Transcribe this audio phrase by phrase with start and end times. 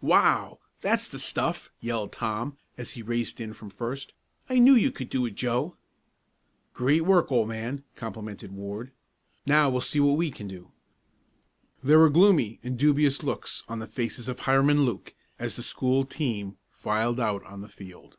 [0.00, 0.60] "Wow!
[0.80, 4.12] That's the stuff!" yelled Tom, as he raced in from first.
[4.48, 5.76] "I knew you could do it, Joe."
[6.72, 8.92] "Great work, old man!" complimented Ward.
[9.44, 10.70] "Now we'll see what we can do."
[11.82, 15.64] There were gloomy and dubious looks on the faces of Hiram and Luke as the
[15.64, 18.18] school team filed out on the field.